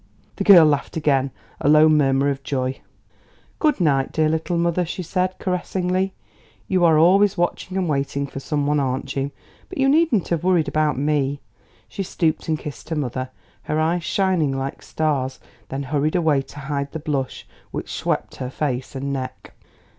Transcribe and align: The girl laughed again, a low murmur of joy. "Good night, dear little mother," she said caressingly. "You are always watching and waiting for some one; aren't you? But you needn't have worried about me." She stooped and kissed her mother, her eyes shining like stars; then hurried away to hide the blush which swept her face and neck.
The 0.37 0.43
girl 0.43 0.65
laughed 0.65 0.97
again, 0.97 1.29
a 1.59 1.69
low 1.69 1.87
murmur 1.87 2.31
of 2.31 2.41
joy. 2.41 2.81
"Good 3.59 3.79
night, 3.79 4.11
dear 4.11 4.29
little 4.29 4.57
mother," 4.57 4.83
she 4.83 5.03
said 5.03 5.37
caressingly. 5.37 6.15
"You 6.67 6.83
are 6.85 6.97
always 6.97 7.37
watching 7.37 7.77
and 7.77 7.87
waiting 7.87 8.25
for 8.25 8.39
some 8.39 8.65
one; 8.65 8.79
aren't 8.79 9.15
you? 9.15 9.29
But 9.69 9.77
you 9.77 9.87
needn't 9.87 10.29
have 10.29 10.43
worried 10.43 10.67
about 10.67 10.97
me." 10.97 11.39
She 11.87 12.01
stooped 12.01 12.47
and 12.47 12.57
kissed 12.57 12.89
her 12.89 12.95
mother, 12.95 13.29
her 13.61 13.79
eyes 13.79 14.03
shining 14.03 14.57
like 14.57 14.81
stars; 14.81 15.39
then 15.69 15.83
hurried 15.83 16.15
away 16.15 16.41
to 16.41 16.59
hide 16.61 16.93
the 16.93 16.97
blush 16.99 17.47
which 17.69 17.91
swept 17.93 18.37
her 18.37 18.49
face 18.49 18.95
and 18.95 19.13
neck. 19.13 19.53